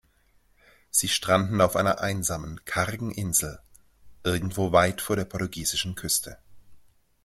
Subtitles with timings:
[0.89, 3.59] Sie stranden auf einer einsamen, kargen Insel
[4.23, 6.39] irgendwo weit vor der portugiesischen Küste.